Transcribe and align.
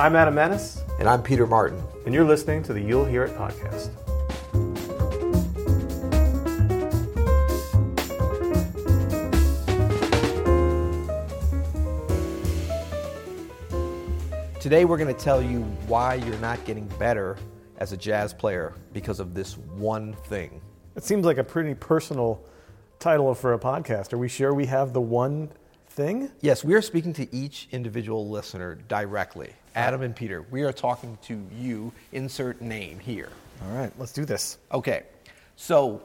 I'm 0.00 0.16
Adam 0.16 0.34
Maness, 0.34 0.80
And 0.98 1.06
I'm 1.06 1.22
Peter 1.22 1.46
Martin. 1.46 1.78
and 2.06 2.14
you're 2.14 2.24
listening 2.24 2.62
to 2.62 2.72
the 2.72 2.80
You'll 2.80 3.04
Hear 3.04 3.24
It 3.24 3.36
podcast. 3.36 3.90
Today 14.58 14.86
we're 14.86 14.96
going 14.96 15.14
to 15.14 15.20
tell 15.20 15.42
you 15.42 15.60
why 15.86 16.14
you're 16.14 16.38
not 16.38 16.64
getting 16.64 16.86
better 16.98 17.36
as 17.76 17.92
a 17.92 17.96
jazz 17.98 18.32
player 18.32 18.72
because 18.94 19.20
of 19.20 19.34
this 19.34 19.58
one 19.58 20.14
thing. 20.14 20.62
It 20.96 21.04
seems 21.04 21.26
like 21.26 21.36
a 21.36 21.44
pretty 21.44 21.74
personal 21.74 22.42
title 22.98 23.34
for 23.34 23.52
a 23.52 23.58
podcast. 23.58 24.14
Are 24.14 24.18
we 24.18 24.28
sure 24.28 24.54
we 24.54 24.64
have 24.64 24.94
the 24.94 25.00
one 25.02 25.50
thing? 25.90 26.30
Yes, 26.40 26.64
we 26.64 26.74
are 26.74 26.82
speaking 26.82 27.12
to 27.14 27.34
each 27.34 27.68
individual 27.72 28.28
listener 28.28 28.76
directly. 28.88 29.52
Adam 29.74 30.02
and 30.02 30.14
Peter, 30.14 30.42
we 30.50 30.62
are 30.62 30.72
talking 30.72 31.18
to 31.22 31.46
you, 31.52 31.92
insert 32.12 32.60
name 32.60 32.98
here. 32.98 33.28
All 33.62 33.76
right, 33.76 33.92
let's 33.98 34.12
do 34.12 34.24
this. 34.24 34.58
Okay, 34.72 35.02
so 35.56 36.02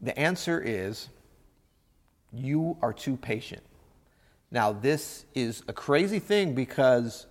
the 0.00 0.18
answer 0.18 0.60
is 0.60 1.08
you 2.32 2.76
are 2.82 2.92
too 2.92 3.16
patient. 3.16 3.62
Now, 4.50 4.72
this 4.72 5.24
is 5.34 5.62
a 5.68 5.72
crazy 5.72 6.18
thing 6.18 6.54
because 6.54 7.26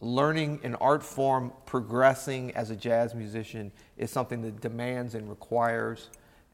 learning 0.00 0.60
an 0.62 0.74
art 0.76 1.02
form, 1.02 1.52
progressing 1.66 2.52
as 2.56 2.70
a 2.70 2.76
jazz 2.76 3.14
musician, 3.14 3.70
is 3.96 4.10
something 4.10 4.42
that 4.42 4.60
demands 4.60 5.14
and 5.14 5.28
requires 5.28 6.08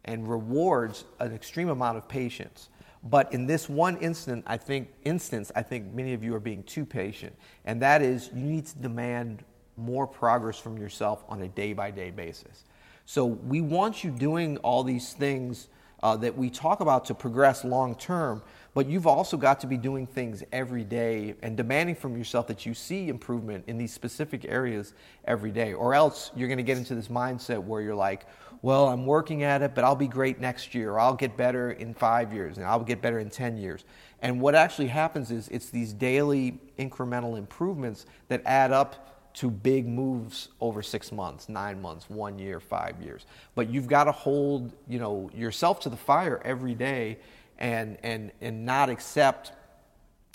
and 0.04 0.28
rewards 0.28 1.04
an 1.20 1.32
extreme 1.32 1.68
amount 1.68 1.96
of 1.96 2.08
patience. 2.08 2.68
But 3.04 3.32
in 3.34 3.46
this 3.46 3.68
one 3.68 3.98
instant, 3.98 4.44
I 4.46 4.56
think 4.56 4.88
instance, 5.04 5.52
I 5.54 5.62
think 5.62 5.92
many 5.92 6.14
of 6.14 6.24
you 6.24 6.34
are 6.34 6.40
being 6.40 6.62
too 6.62 6.86
patient, 6.86 7.36
and 7.66 7.80
that 7.82 8.00
is 8.00 8.30
you 8.34 8.44
need 8.44 8.66
to 8.66 8.78
demand 8.78 9.44
more 9.76 10.06
progress 10.06 10.58
from 10.58 10.78
yourself 10.78 11.24
on 11.28 11.42
a 11.42 11.48
day 11.48 11.72
by 11.72 11.90
day 11.90 12.10
basis. 12.10 12.64
So 13.06 13.26
we 13.26 13.60
want 13.60 14.02
you 14.04 14.10
doing 14.10 14.56
all 14.58 14.82
these 14.82 15.12
things 15.12 15.68
uh, 16.02 16.16
that 16.16 16.36
we 16.36 16.48
talk 16.50 16.80
about 16.80 17.04
to 17.06 17.14
progress 17.14 17.64
long 17.64 17.94
term, 17.94 18.42
but 18.72 18.86
you've 18.86 19.06
also 19.06 19.36
got 19.36 19.60
to 19.60 19.66
be 19.66 19.76
doing 19.76 20.06
things 20.06 20.42
every 20.52 20.84
day 20.84 21.34
and 21.42 21.56
demanding 21.56 21.94
from 21.94 22.16
yourself 22.16 22.46
that 22.46 22.64
you 22.66 22.74
see 22.74 23.08
improvement 23.08 23.64
in 23.66 23.78
these 23.78 23.92
specific 23.92 24.44
areas 24.46 24.94
every 25.26 25.50
day, 25.50 25.72
or 25.74 25.94
else 25.94 26.30
you're 26.34 26.48
going 26.48 26.58
to 26.58 26.64
get 26.64 26.78
into 26.78 26.94
this 26.94 27.08
mindset 27.08 27.62
where 27.62 27.82
you're 27.82 27.94
like, 27.94 28.26
well, 28.64 28.88
I'm 28.88 29.04
working 29.04 29.42
at 29.42 29.60
it, 29.60 29.74
but 29.74 29.84
I'll 29.84 29.94
be 29.94 30.08
great 30.08 30.40
next 30.40 30.74
year, 30.74 30.92
or 30.92 30.98
I'll 30.98 31.16
get 31.16 31.36
better 31.36 31.72
in 31.72 31.92
five 31.92 32.32
years, 32.32 32.56
and 32.56 32.64
I'll 32.64 32.82
get 32.82 33.02
better 33.02 33.18
in 33.18 33.28
10 33.28 33.58
years. 33.58 33.84
And 34.22 34.40
what 34.40 34.54
actually 34.54 34.86
happens 34.86 35.30
is 35.30 35.48
it's 35.48 35.68
these 35.68 35.92
daily 35.92 36.58
incremental 36.78 37.36
improvements 37.36 38.06
that 38.28 38.40
add 38.46 38.72
up 38.72 39.34
to 39.34 39.50
big 39.50 39.86
moves 39.86 40.48
over 40.62 40.82
six 40.82 41.12
months, 41.12 41.50
nine 41.50 41.82
months, 41.82 42.08
one 42.08 42.38
year, 42.38 42.58
five 42.58 43.02
years. 43.02 43.26
But 43.54 43.68
you've 43.68 43.86
got 43.86 44.04
to 44.04 44.12
hold, 44.12 44.72
you 44.88 44.98
know, 44.98 45.28
yourself 45.34 45.80
to 45.80 45.90
the 45.90 45.96
fire 45.98 46.40
every 46.42 46.74
day 46.74 47.18
and, 47.58 47.98
and, 48.02 48.32
and 48.40 48.64
not 48.64 48.88
accept 48.88 49.52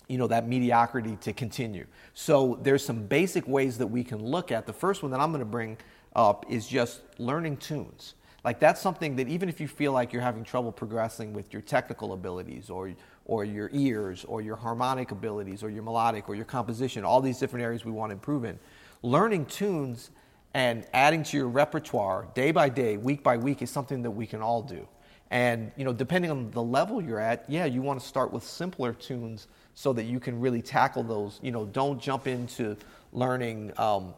you 0.07 0.17
know 0.17 0.25
that 0.25 0.47
mediocrity 0.47 1.15
to 1.21 1.31
continue 1.33 1.85
so 2.15 2.57
there's 2.63 2.83
some 2.83 3.03
basic 3.03 3.47
ways 3.47 3.77
that 3.77 3.85
we 3.85 4.03
can 4.03 4.17
look 4.25 4.51
at 4.51 4.65
the 4.65 4.73
first 4.73 5.03
one 5.03 5.11
that 5.11 5.19
i'm 5.19 5.29
going 5.29 5.37
to 5.39 5.45
bring 5.45 5.77
up 6.15 6.47
is 6.49 6.67
just 6.67 7.01
learning 7.19 7.55
tunes 7.57 8.15
like 8.43 8.59
that's 8.59 8.81
something 8.81 9.15
that 9.17 9.27
even 9.27 9.49
if 9.49 9.59
you 9.59 9.67
feel 9.67 9.91
like 9.91 10.13
you're 10.13 10.21
having 10.21 10.43
trouble 10.43 10.71
progressing 10.71 11.33
with 11.33 11.51
your 11.53 11.61
technical 11.61 12.13
abilities 12.13 12.69
or 12.69 12.93
or 13.25 13.45
your 13.45 13.69
ears 13.73 14.25
or 14.25 14.41
your 14.41 14.55
harmonic 14.55 15.11
abilities 15.11 15.63
or 15.63 15.69
your 15.69 15.83
melodic 15.83 16.29
or 16.29 16.35
your 16.35 16.45
composition 16.45 17.03
all 17.03 17.21
these 17.21 17.39
different 17.39 17.63
areas 17.63 17.85
we 17.85 17.91
want 17.91 18.09
to 18.09 18.13
improve 18.13 18.45
in 18.45 18.57
learning 19.01 19.45
tunes 19.45 20.11
and 20.53 20.85
adding 20.93 21.23
to 21.23 21.37
your 21.37 21.47
repertoire 21.47 22.27
day 22.33 22.51
by 22.51 22.69
day 22.69 22.97
week 22.97 23.23
by 23.23 23.37
week 23.37 23.61
is 23.61 23.69
something 23.69 24.01
that 24.01 24.11
we 24.11 24.25
can 24.25 24.41
all 24.41 24.61
do 24.61 24.87
and 25.31 25.71
you 25.75 25.85
know, 25.85 25.93
depending 25.93 26.31
on 26.31 26.49
the 26.51 26.61
level 26.61 27.01
you're 27.01 27.19
at, 27.19 27.45
yeah, 27.47 27.65
you 27.65 27.81
want 27.81 27.99
to 27.99 28.05
start 28.05 28.33
with 28.33 28.43
simpler 28.43 28.93
tunes 28.93 29.47
so 29.75 29.93
that 29.93 30.05
you 30.05 30.19
can 30.19 30.39
really 30.39 30.61
tackle 30.61 31.03
those. 31.03 31.39
You 31.43 31.51
know, 31.51 31.65
don't 31.65 32.01
jump 32.01 32.27
into 32.27 32.75
learning, 33.13 33.71
um, 33.77 34.13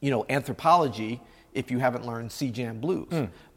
you 0.00 0.10
know, 0.10 0.26
anthropology 0.28 1.20
if 1.56 1.70
you 1.70 1.78
haven't 1.78 2.06
learned 2.06 2.30
C 2.30 2.50
jam 2.50 2.78
blues. 2.80 3.08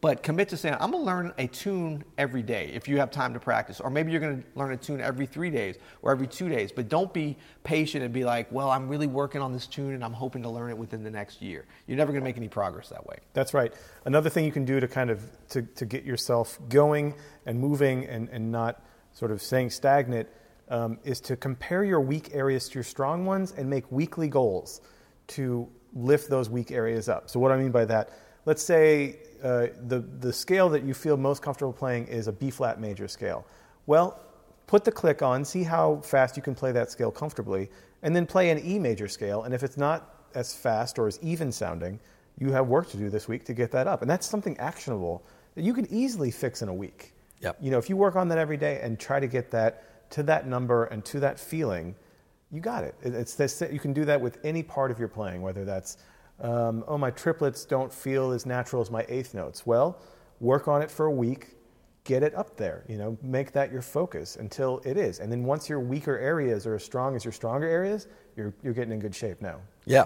But 0.02 0.24
commit 0.24 0.48
to 0.50 0.58
saying, 0.58 0.78
I'm 0.80 0.92
gonna 0.92 1.04
learn 1.04 1.34
a 1.38 1.48
tune 1.48 2.06
every 2.18 2.42
day 2.42 2.72
if 2.74 2.88
you 2.88 2.98
have 3.00 3.12
time 3.12 3.34
to 3.34 3.40
practice. 3.40 3.82
Or 3.82 3.90
maybe 3.90 4.12
you're 4.12 4.22
gonna 4.22 4.44
learn 4.56 4.72
a 4.72 4.78
tune 4.78 5.02
every 5.02 5.26
three 5.26 5.50
days 5.50 5.76
or 6.02 6.12
every 6.12 6.28
two 6.28 6.48
days. 6.48 6.72
But 6.72 6.88
don't 6.88 7.14
be 7.14 7.38
patient 7.64 8.04
and 8.06 8.14
be 8.14 8.24
like, 8.24 8.50
well, 8.52 8.72
I'm 8.72 8.88
really 8.88 9.08
working 9.08 9.42
on 9.42 9.52
this 9.52 9.68
tune 9.68 9.94
and 9.94 10.04
I'm 10.04 10.14
hoping 10.14 10.42
to 10.44 10.50
learn 10.50 10.70
it 10.70 10.78
within 10.78 11.04
the 11.04 11.12
next 11.12 11.42
year. 11.42 11.66
You're 11.86 11.98
never 11.98 12.14
gonna 12.14 12.24
make 12.24 12.38
any 12.38 12.48
progress 12.48 12.88
that 12.90 13.06
way. 13.06 13.18
That's 13.34 13.54
right. 13.54 13.74
Another 14.06 14.30
thing 14.30 14.46
you 14.46 14.54
can 14.54 14.64
do 14.64 14.80
to 14.80 14.88
kind 14.88 15.10
of 15.10 15.22
to, 15.50 15.62
to 15.64 15.86
get 15.86 16.06
yourself 16.06 16.58
going 16.70 17.14
and 17.46 17.60
moving 17.60 18.06
and, 18.06 18.30
and 18.30 18.52
not 18.52 18.82
sort 19.12 19.32
of 19.32 19.42
staying 19.42 19.70
stagnant 19.70 20.30
um, 20.70 21.00
is 21.04 21.20
to 21.20 21.36
compare 21.36 21.84
your 21.84 22.00
weak 22.00 22.30
areas 22.34 22.70
to 22.70 22.76
your 22.76 22.84
strong 22.84 23.26
ones 23.26 23.52
and 23.52 23.70
make 23.70 23.92
weekly 23.92 24.30
goals 24.30 24.82
to 25.28 25.68
lift 25.94 26.30
those 26.30 26.50
weak 26.50 26.72
areas 26.72 27.10
up. 27.10 27.30
So 27.30 27.40
what 27.40 27.52
I 27.52 27.58
mean 27.58 27.72
by 27.72 27.86
that, 27.86 28.12
let's 28.46 28.64
say 28.64 29.18
uh, 29.44 29.68
the 29.88 30.00
the 30.20 30.34
scale 30.34 30.70
that 30.70 30.84
you 30.84 30.94
feel 30.94 31.18
most 31.18 31.42
comfortable 31.42 31.74
playing 31.74 32.08
is 32.08 32.28
a 32.28 32.32
B 32.32 32.50
flat 32.50 32.80
major 32.80 33.08
scale. 33.08 33.46
Well, 33.86 34.20
put 34.68 34.84
the 34.84 34.92
click 34.92 35.22
on, 35.22 35.44
see 35.44 35.64
how 35.64 35.98
fast 35.98 36.38
you 36.38 36.44
can 36.44 36.56
play 36.56 36.72
that 36.72 36.92
scale 36.92 37.12
comfortably, 37.12 37.70
and 38.04 38.16
then 38.16 38.26
play 38.26 38.50
an 38.50 38.60
E 38.64 38.80
major 38.80 39.08
scale. 39.08 39.44
And 39.44 39.54
if 39.54 39.64
it's 39.64 39.78
not 39.78 40.28
as 40.36 40.54
fast 40.54 41.00
or 41.00 41.08
as 41.08 41.20
even 41.22 41.52
sounding, 41.52 42.00
you 42.38 42.52
have 42.52 42.68
work 42.68 42.90
to 42.90 42.98
do 42.98 43.10
this 43.10 43.28
week 43.28 43.46
to 43.46 43.54
get 43.54 43.72
that 43.72 43.88
up. 43.88 44.02
And 44.02 44.10
that's 44.10 44.28
something 44.28 44.58
actionable 44.58 45.24
that 45.56 45.64
you 45.64 45.74
can 45.74 45.92
easily 45.92 46.32
fix 46.32 46.62
in 46.62 46.70
a 46.70 46.74
week. 46.74 47.14
Yep. 47.42 47.58
You 47.62 47.72
know, 47.72 47.78
if 47.78 47.90
you 47.90 47.98
work 47.98 48.16
on 48.16 48.28
that 48.30 48.38
every 48.38 48.58
day 48.58 48.80
and 48.82 49.00
try 49.00 49.20
to 49.20 49.28
get 49.28 49.52
that 49.52 50.12
to 50.12 50.24
that 50.24 50.48
number 50.48 50.86
and 50.86 51.04
to 51.06 51.20
that 51.20 51.40
feeling, 51.40 51.96
you 52.52 52.60
got 52.62 52.84
it. 52.84 52.96
It- 53.04 53.14
It's 53.14 53.36
this, 53.36 53.62
you 53.72 53.80
can 53.80 53.94
do 53.94 54.06
that 54.06 54.20
with 54.20 54.40
any 54.44 54.64
part 54.64 54.92
of 54.92 55.00
your 55.00 55.08
playing, 55.08 55.42
whether 55.42 55.66
that's, 55.66 55.98
um, 56.42 56.84
oh, 56.88 56.98
my 56.98 57.12
triplets 57.12 57.66
don't 57.66 57.94
feel 57.94 58.32
as 58.32 58.46
natural 58.46 58.82
as 58.82 58.90
my 58.90 59.06
eighth 59.10 59.34
notes. 59.34 59.66
Well, 59.66 60.00
work 60.40 60.68
on 60.68 60.82
it 60.82 60.90
for 60.90 61.06
a 61.06 61.12
week, 61.12 61.56
get 62.06 62.24
it 62.24 62.34
up 62.34 62.56
there. 62.58 62.84
You 62.88 62.98
know, 62.98 63.18
make 63.22 63.52
that 63.52 63.72
your 63.72 63.82
focus 63.82 64.36
until 64.38 64.82
it 64.86 64.98
is. 64.98 65.20
And 65.20 65.32
then 65.32 65.44
once 65.44 65.68
your 65.70 65.80
weaker 65.80 66.18
areas 66.18 66.66
are 66.66 66.76
as 66.76 66.84
strong 66.84 67.16
as 67.16 67.26
your 67.26 67.34
stronger 67.34 67.68
areas, 67.68 68.08
you're, 68.36 68.54
you're 68.64 68.74
getting 68.74 68.94
in 68.94 69.00
good 69.00 69.14
shape 69.14 69.42
now. 69.42 69.60
Yeah, 69.86 70.06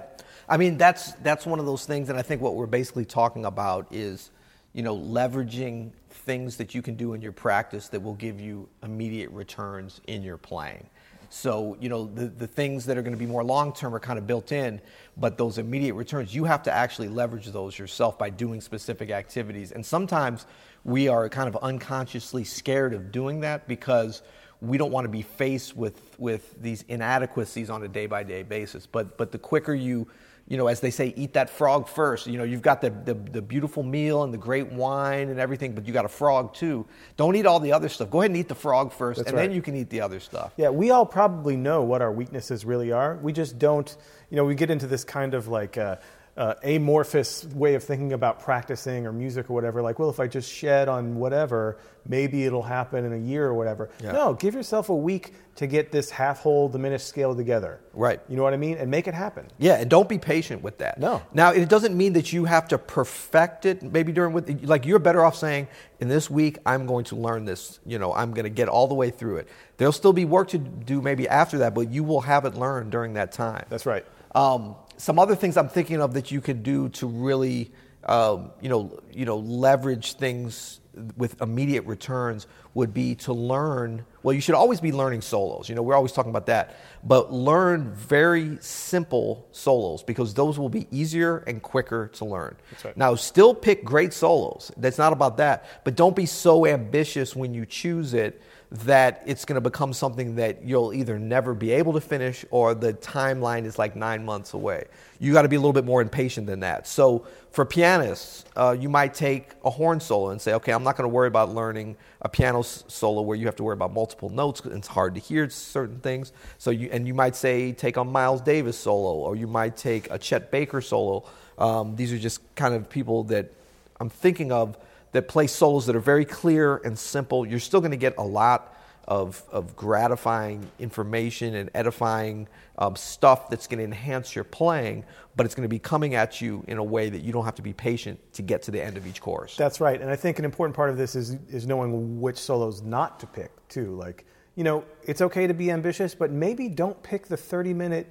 I 0.50 0.58
mean 0.58 0.78
that's 0.78 1.12
that's 1.24 1.46
one 1.46 1.60
of 1.60 1.66
those 1.66 1.86
things, 1.86 2.10
and 2.10 2.18
I 2.18 2.22
think 2.22 2.42
what 2.42 2.56
we're 2.56 2.66
basically 2.66 3.06
talking 3.06 3.46
about 3.46 3.86
is, 3.92 4.32
you 4.72 4.82
know, 4.82 4.98
leveraging 4.98 5.92
things 6.10 6.56
that 6.58 6.74
you 6.74 6.82
can 6.82 6.96
do 6.96 7.14
in 7.14 7.22
your 7.22 7.34
practice 7.34 7.90
that 7.90 8.02
will 8.02 8.14
give 8.16 8.40
you 8.40 8.68
immediate 8.82 9.30
returns 9.32 10.00
in 10.08 10.24
your 10.24 10.38
playing. 10.38 10.88
So 11.34 11.76
you 11.80 11.90
know 11.90 12.06
the 12.06 12.28
the 12.28 12.46
things 12.46 12.86
that 12.86 12.96
are 12.96 13.02
going 13.02 13.16
to 13.16 13.20
be 13.20 13.26
more 13.26 13.44
long 13.44 13.74
term 13.74 13.96
are 13.96 14.00
kind 14.00 14.20
of 14.20 14.28
built 14.28 14.52
in, 14.52 14.80
but 15.18 15.36
those 15.36 15.58
immediate 15.58 15.96
returns 15.96 16.34
you 16.34 16.44
have 16.44 16.62
to 16.64 16.72
actually 16.72 17.08
leverage 17.08 17.48
those 17.48 17.78
yourself 17.78 18.20
by 18.20 18.30
doing 18.30 18.62
specific 18.62 19.10
activities, 19.10 19.72
and 19.72 19.84
sometimes 19.84 20.46
we 20.84 21.08
are 21.08 21.28
kind 21.30 21.50
of 21.50 21.58
unconsciously 21.64 22.44
scared 22.44 22.94
of 22.94 23.12
doing 23.12 23.40
that 23.40 23.68
because 23.68 24.22
we 24.62 24.78
don't 24.78 24.92
want 24.92 25.06
to 25.06 25.10
be 25.10 25.24
faced 25.24 25.76
with 25.76 26.16
with 26.20 26.56
these 26.62 26.86
inadequacies 26.88 27.72
on 27.72 27.82
a 27.82 27.88
day 27.88 28.06
by 28.06 28.22
day 28.22 28.44
basis. 28.44 28.86
But 28.86 29.18
but 29.18 29.32
the 29.32 29.40
quicker 29.40 29.74
you 29.74 30.08
you 30.48 30.58
know, 30.58 30.68
as 30.68 30.82
they 30.82 30.92
say, 30.92 31.14
eat 31.16 31.34
that 31.34 31.50
frog 31.50 31.88
first. 31.88 32.28
You 32.28 32.38
know, 32.38 32.44
you've 32.44 32.62
got 32.62 32.82
the, 32.82 32.90
the, 32.90 33.14
the 33.14 33.42
beautiful 33.42 33.82
meal 33.82 34.24
and 34.24 34.34
the 34.34 34.38
great 34.38 34.72
wine 34.72 35.30
and 35.30 35.40
everything, 35.40 35.74
but 35.74 35.88
you 35.88 35.94
got 35.94 36.06
a 36.06 36.10
frog 36.10 36.54
too. 36.54 36.86
Don't 37.16 37.36
eat 37.36 37.46
all 37.46 37.60
the 37.60 37.72
other 37.72 37.88
stuff. 37.88 38.10
Go 38.10 38.22
ahead 38.22 38.32
and 38.32 38.38
eat 38.38 38.50
the 38.50 38.56
frog 38.56 38.92
first, 38.92 39.20
That's 39.20 39.30
and 39.30 39.38
then 39.38 39.52
you 39.52 39.62
can 39.62 39.76
eat 39.76 39.90
the 39.90 40.02
other 40.02 40.20
stuff. 40.20 40.54
Yeah, 40.58 40.70
we 40.70 40.92
all 40.92 41.06
probably 41.06 41.56
know 41.56 41.84
what 41.84 42.02
our 42.02 42.12
weaknesses 42.12 42.66
really 42.66 42.92
are. 42.92 43.18
We 43.22 43.32
just 43.32 43.58
don't, 43.58 43.96
you 44.30 44.36
know, 44.36 44.44
we 44.44 44.56
get 44.56 44.70
into 44.70 44.86
this 44.86 45.06
kind 45.06 45.34
of 45.34 45.48
like 45.48 45.78
uh, 45.78 45.96
uh, 46.36 46.56
amorphous 46.64 47.46
way 47.46 47.76
of 47.76 47.84
thinking 47.84 48.14
about 48.14 48.40
practicing 48.40 49.06
or 49.06 49.12
music 49.12 49.50
or 49.50 49.54
whatever. 49.54 49.82
Like, 49.82 50.00
well, 50.00 50.10
if 50.10 50.20
I 50.20 50.28
just 50.28 50.52
shed 50.52 50.90
on 50.90 51.16
whatever, 51.16 51.78
maybe 52.08 52.44
it'll 52.46 52.64
happen 52.64 53.06
in 53.06 53.14
a 53.14 53.18
year 53.18 53.46
or 53.46 53.54
whatever. 53.54 53.92
Yeah. 54.02 54.14
No, 54.14 54.34
give 54.34 54.56
yourself 54.56 54.90
a 54.90 54.96
week 54.96 55.36
to 55.58 55.68
get 55.68 55.92
this 55.92 56.10
half 56.10 56.40
whole 56.40 56.68
diminished 56.70 57.06
scale 57.06 57.36
together. 57.36 57.80
Right. 57.94 58.20
You 58.28 58.36
know 58.36 58.42
what 58.42 58.54
I 58.54 58.58
mean? 58.58 58.78
And 58.78 58.90
make 58.90 59.08
it 59.08 59.14
happen. 59.14 59.48
Yeah, 59.60 59.76
and 59.76 59.90
don't 59.90 60.10
be 60.10 60.18
patient 60.18 60.64
with 60.64 60.80
that. 60.80 61.00
No. 61.00 61.22
Now, 61.34 61.52
it 61.52 61.70
doesn't 61.70 61.96
mean 61.96 62.14
that 62.14 62.34
you 62.34 62.46
have 62.46 62.68
to 62.70 62.80
perfect 62.80 63.68
it. 63.68 63.84
Maybe 63.84 64.12
during 64.12 64.34
with 64.34 64.64
like 64.64 64.88
you're 64.88 64.98
better 64.98 65.24
off 65.24 65.36
saying, 65.36 65.68
in 66.00 66.08
this 66.08 66.32
week 66.32 66.58
I'm 66.66 66.88
going 66.88 67.06
to 67.06 67.16
learn 67.16 67.46
this. 67.46 67.80
You 67.86 68.00
know, 68.00 68.12
I'm 68.12 68.34
going 68.34 68.46
to 68.46 68.50
get 68.50 68.70
all 68.70 68.88
the 68.88 68.96
way 68.96 69.12
through 69.12 69.38
it. 69.38 69.48
There'll 69.78 69.92
still 69.92 70.14
be 70.14 70.26
work 70.26 70.48
to 70.50 70.58
do 70.58 71.00
maybe 71.00 71.30
after 71.30 71.60
that, 71.60 71.76
but 71.76 71.92
you 71.92 72.04
will 72.04 72.22
have 72.22 72.46
it 72.46 72.56
learned 72.56 72.92
during 72.92 73.14
that 73.14 73.32
time. 73.32 73.66
That's 73.70 73.86
right. 73.86 74.06
Um, 74.34 74.76
some 74.98 75.20
other 75.20 75.36
things 75.36 75.58
I'm 75.58 75.70
thinking 75.70 76.02
of 76.02 76.14
that 76.14 76.32
you 76.32 76.42
can 76.42 76.64
do 76.64 76.90
to 76.90 77.08
really 77.08 77.72
um, 78.06 78.52
you 78.62 78.70
know, 78.70 79.00
you 79.12 79.26
know, 79.26 79.38
leverage 79.38 80.16
things 80.16 80.80
with 81.18 81.42
immediate 81.42 81.86
returns 81.86 82.46
would 82.74 82.94
be 82.94 83.16
to 83.16 83.34
learn. 83.34 84.06
Well, 84.22 84.34
you 84.34 84.42
should 84.42 84.56
always 84.56 84.80
be 84.80 84.92
learning 84.92 85.22
solos. 85.22 85.70
You 85.70 85.76
know, 85.76 85.82
we're 85.82 85.96
always 85.96 86.12
talking 86.12 86.30
about 86.30 86.48
that, 86.48 86.76
but 87.04 87.34
learn 87.34 87.94
very 87.94 88.58
simple 88.62 89.48
solos 89.52 90.04
because 90.04 90.34
those 90.34 90.60
will 90.60 90.70
be 90.70 90.88
easier 90.92 91.38
and 91.48 91.62
quicker 91.62 92.10
to 92.16 92.26
learn. 92.26 92.56
right. 92.84 92.96
Now, 92.96 93.16
still 93.16 93.56
pick 93.56 93.84
great 93.84 94.14
solos. 94.14 94.72
That's 94.78 94.98
not 94.98 95.14
about 95.14 95.38
that, 95.38 95.66
but 95.84 95.96
don't 95.96 96.16
be 96.16 96.26
so 96.26 96.66
ambitious 96.66 97.36
when 97.36 97.54
you 97.54 97.66
choose 97.66 98.14
it 98.14 98.42
that 98.74 99.22
it's 99.28 99.46
going 99.46 99.56
to 99.56 99.62
become 99.62 99.94
something 99.94 100.36
that 100.36 100.64
you'll 100.64 100.94
either 100.94 101.20
never 101.20 101.54
be 101.54 101.72
able 101.72 101.94
to 101.94 102.02
finish 102.02 102.44
or 102.50 102.74
the 102.74 102.92
timeline 102.94 103.66
is 103.66 103.78
like 103.78 103.96
nine 103.96 104.26
months 104.26 104.54
away. 104.56 104.86
You 105.20 105.32
got 105.32 105.44
to 105.44 105.48
be 105.48 105.56
a 105.56 105.60
little 105.60 105.74
bit 105.74 105.86
more 105.86 106.02
impatient 106.02 106.48
than 106.48 106.62
that. 106.62 106.88
So 106.88 107.28
for 107.52 107.66
pianists, 107.66 108.46
uh, 108.56 108.76
you 108.78 108.90
might 108.90 109.14
take 109.14 109.50
a 109.64 109.70
horn 109.70 110.00
solo 110.00 110.32
and 110.32 110.42
say, 110.42 110.56
okay, 110.56 110.72
I'm 110.72 110.84
not 110.84 110.98
going 110.98 111.08
to 111.08 111.14
worry 111.14 111.28
about 111.28 111.54
learning 111.54 111.98
a 112.24 112.30
piano 112.30 112.64
solo 112.64 113.22
where 113.22 113.38
you 113.38 113.46
have 113.46 113.56
to 113.58 113.64
worry 113.64 113.74
about 113.74 113.94
multiple 113.94 114.30
notes 114.30 114.62
it's 114.66 114.88
hard 114.88 115.14
to 115.14 115.22
hear 115.22 115.48
certain 115.52 116.00
things. 116.00 116.32
So 116.58 116.72
you 116.72 116.90
and 116.92 117.06
you 117.06 117.14
might 117.14 117.36
say 117.36 117.74
take 117.74 117.98
a 117.98 118.04
Miles 118.04 118.42
Davis 118.42 118.78
solo, 118.78 119.14
or 119.14 119.36
you 119.36 119.46
might 119.46 119.78
take 119.78 120.10
a 120.10 120.18
Chet 120.18 120.50
Baker 120.50 120.82
solo. 120.82 121.26
Um, 121.60 121.96
these 121.96 122.12
are 122.12 122.18
just 122.18 122.42
kind 122.56 122.74
of 122.74 122.90
people 122.90 123.24
that 123.26 123.52
I'm 124.00 124.10
thinking 124.10 124.52
of 124.52 124.78
that 125.14 125.28
play 125.28 125.48
solos 125.48 125.86
that 125.86 125.96
are 125.96 126.00
very 126.02 126.26
clear 126.26 126.78
and 126.78 127.00
simple. 127.00 127.46
You're 127.46 127.60
still 127.60 127.80
going 127.80 127.92
to 127.92 127.98
get 127.98 128.16
a 128.18 128.24
lot 128.24 128.76
of, 129.06 129.44
of 129.52 129.76
gratifying 129.76 130.66
information 130.80 131.56
and 131.56 131.70
edifying 131.74 132.48
um, 132.78 132.96
stuff 132.96 133.50
that's 133.50 133.68
going 133.68 133.80
to 133.80 133.84
enhance 133.84 134.34
your 134.34 134.46
playing, 134.46 135.04
but 135.36 135.46
it's 135.46 135.56
going 135.56 135.64
to 135.64 135.70
be 135.70 135.80
coming 135.80 136.16
at 136.16 136.40
you 136.40 136.64
in 136.68 136.78
a 136.78 136.84
way 136.84 137.10
that 137.10 137.22
you 137.22 137.34
don't 137.34 137.46
have 137.46 137.56
to 137.56 137.62
be 137.62 137.74
patient 137.74 138.18
to 138.34 138.42
get 138.42 138.62
to 138.64 138.72
the 138.72 138.82
end 138.82 138.98
of 138.98 139.06
each 139.06 139.20
chorus. 139.20 139.56
That's 139.58 139.82
right, 139.82 140.00
and 140.00 140.10
I 140.10 140.16
think 140.16 140.40
an 140.40 140.46
important 140.46 140.76
part 140.76 140.90
of 140.90 140.98
this 140.98 141.16
is 141.16 141.38
is 141.50 141.68
knowing 141.68 142.22
which 142.22 142.38
solos 142.38 142.82
not 142.82 143.20
to 143.20 143.28
pick 143.28 143.52
too. 143.68 143.96
Like, 143.96 144.26
you 144.56 144.64
know, 144.64 144.86
it's 145.04 145.22
okay 145.22 145.48
to 145.48 145.54
be 145.54 145.70
ambitious, 145.70 146.16
but 146.16 146.32
maybe 146.32 146.70
don't 146.70 147.02
pick 147.04 147.28
the 147.28 147.38
thirty 147.38 147.74
minute, 147.74 148.08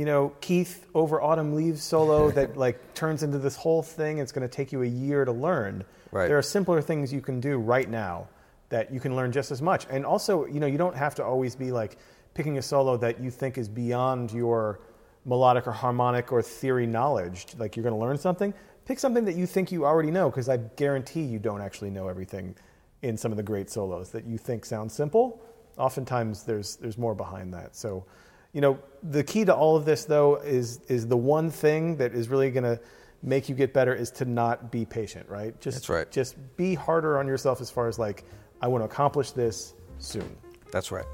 you 0.00 0.06
know, 0.06 0.32
Keith 0.40 0.86
over 0.94 1.20
autumn 1.20 1.54
leaves 1.54 1.82
solo 1.82 2.30
that 2.38 2.56
like 2.56 2.94
turns 2.94 3.22
into 3.22 3.36
this 3.36 3.54
whole 3.54 3.82
thing. 3.82 4.16
It's 4.16 4.32
going 4.32 4.48
to 4.48 4.56
take 4.56 4.72
you 4.72 4.82
a 4.82 4.86
year 4.86 5.26
to 5.26 5.32
learn. 5.32 5.84
Right. 6.10 6.26
There 6.26 6.38
are 6.38 6.42
simpler 6.42 6.80
things 6.80 7.12
you 7.12 7.20
can 7.20 7.38
do 7.38 7.58
right 7.58 7.88
now 7.88 8.26
that 8.70 8.90
you 8.90 8.98
can 8.98 9.14
learn 9.14 9.30
just 9.30 9.50
as 9.50 9.60
much, 9.60 9.86
and 9.90 10.06
also, 10.06 10.46
you 10.46 10.58
know, 10.58 10.66
you 10.66 10.78
don't 10.78 10.96
have 10.96 11.14
to 11.16 11.24
always 11.24 11.54
be 11.54 11.70
like 11.70 11.98
picking 12.32 12.56
a 12.56 12.62
solo 12.62 12.96
that 12.96 13.20
you 13.20 13.30
think 13.30 13.58
is 13.58 13.68
beyond 13.68 14.32
your 14.32 14.80
melodic 15.26 15.66
or 15.66 15.72
harmonic 15.72 16.32
or 16.32 16.40
theory 16.40 16.86
knowledge. 16.86 17.46
Like 17.58 17.76
you're 17.76 17.82
going 17.82 17.94
to 17.94 18.00
learn 18.00 18.16
something. 18.16 18.54
Pick 18.86 18.98
something 18.98 19.26
that 19.26 19.36
you 19.36 19.44
think 19.44 19.70
you 19.70 19.84
already 19.84 20.10
know, 20.10 20.30
because 20.30 20.48
I 20.48 20.56
guarantee 20.56 21.22
you 21.22 21.38
don't 21.38 21.60
actually 21.60 21.90
know 21.90 22.08
everything 22.08 22.54
in 23.02 23.18
some 23.18 23.32
of 23.32 23.36
the 23.36 23.42
great 23.42 23.68
solos 23.68 24.10
that 24.12 24.24
you 24.24 24.38
think 24.38 24.64
sound 24.64 24.90
simple. 24.90 25.42
Oftentimes, 25.76 26.44
there's 26.44 26.76
there's 26.76 26.96
more 26.96 27.14
behind 27.14 27.52
that. 27.52 27.76
So, 27.76 28.06
you 28.52 28.60
know, 28.60 28.78
the 29.02 29.22
key 29.24 29.44
to 29.44 29.54
all 29.54 29.76
of 29.76 29.84
this, 29.84 30.04
though, 30.04 30.36
is 30.36 30.80
is 30.88 31.06
the 31.06 31.16
one 31.16 31.50
thing 31.50 31.96
that 31.96 32.12
is 32.14 32.28
really 32.28 32.50
going 32.50 32.64
to 32.64 32.80
make 33.22 33.48
you 33.48 33.54
get 33.54 33.72
better 33.72 33.94
is 33.94 34.10
to 34.10 34.24
not 34.24 34.70
be 34.72 34.84
patient, 34.84 35.28
right? 35.28 35.58
Just 35.60 35.76
That's 35.78 35.88
right. 35.88 36.10
Just 36.10 36.36
be 36.56 36.74
harder 36.74 37.18
on 37.18 37.26
yourself 37.26 37.60
as 37.60 37.70
far 37.70 37.86
as 37.88 37.98
like 37.98 38.24
I 38.60 38.68
want 38.68 38.82
to 38.82 38.86
accomplish 38.86 39.30
this 39.32 39.74
soon. 39.98 40.36
That's 40.72 40.90
right. 40.90 41.06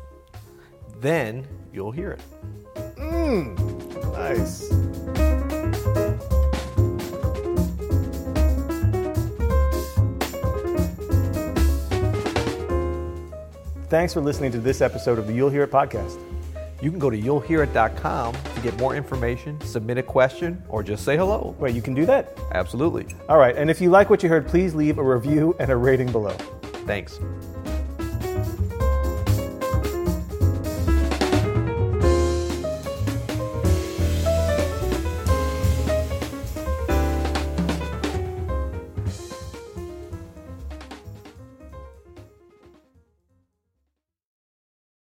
Then 1.01 1.47
you'll 1.73 1.93
hear 1.93 2.13
it. 2.13 2.21
Mm, 2.97 3.77
Nice. 4.13 4.73
Thanks 13.89 14.13
for 14.13 14.21
listening 14.21 14.51
to 14.53 14.59
this 14.59 14.81
episode 14.81 15.19
of 15.19 15.27
the 15.27 15.33
You'll 15.33 15.51
Hear 15.51 15.63
It 15.63 15.71
podcast. 15.71 16.19
You 16.83 16.91
can 16.91 16.99
go 16.99 17.09
to 17.09 17.17
you'llhearit.com 17.17 18.35
to 18.35 18.61
get 18.61 18.77
more 18.79 18.95
information, 18.95 19.61
submit 19.63 19.99
a 19.99 20.03
question, 20.03 20.63
or 20.69 20.83
just 20.83 21.05
say 21.05 21.17
hello. 21.17 21.57
Wait, 21.59 21.75
you 21.75 21.83
can 21.83 21.95
do 21.95 22.05
that? 22.07 22.39
Absolutely. 22.53 23.07
All 23.29 23.39
right, 23.39 23.57
and 23.57 23.71
if 23.71 23.81
you 23.81 23.91
like 23.91 24.11
what 24.11 24.23
you 24.23 24.29
heard, 24.29 24.47
please 24.47 24.75
leave 24.75 24.99
a 24.99 25.03
review 25.03 25.57
and 25.59 25.71
a 25.71 25.77
rating 25.77 26.13
below. 26.13 26.37
Thanks. 26.87 27.19